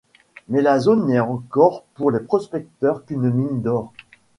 Mais 0.49 0.63
la 0.63 0.79
zone 0.79 1.05
n’est 1.05 1.19
encore 1.19 1.83
pour 1.93 2.09
les 2.09 2.21
prospecteurs 2.21 3.05
qu’une 3.05 3.29
mine 3.29 3.61
d’or. 3.61 3.93